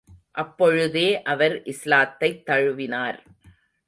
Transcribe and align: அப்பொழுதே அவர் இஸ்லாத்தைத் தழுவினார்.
அப்பொழுதே 0.31 1.21
அவர் 1.21 1.61
இஸ்லாத்தைத் 1.63 2.45
தழுவினார். 2.45 3.19